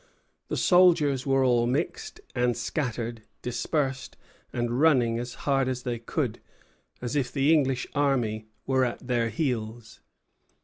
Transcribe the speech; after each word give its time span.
The 0.47 0.57
soldiers 0.57 1.27
were 1.27 1.43
all 1.45 1.67
mixed, 1.67 2.21
scattered, 2.53 3.21
dispersed, 3.43 4.17
and 4.51 4.81
running 4.81 5.19
as 5.19 5.35
hard 5.45 5.67
as 5.67 5.83
they 5.83 5.99
could, 5.99 6.41
as 7.03 7.15
if 7.15 7.31
the 7.31 7.53
English 7.53 7.85
army 7.93 8.47
were 8.65 8.83
at 8.83 9.05
their 9.05 9.29
heels." 9.29 9.99